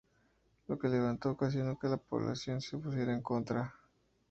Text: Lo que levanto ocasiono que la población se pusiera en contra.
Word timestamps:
Lo 0.65 0.79
que 0.79 0.87
levanto 0.95 1.29
ocasiono 1.29 1.77
que 1.77 1.87
la 1.87 1.97
población 1.97 2.59
se 2.59 2.75
pusiera 2.79 3.13
en 3.13 3.21
contra. 3.21 3.71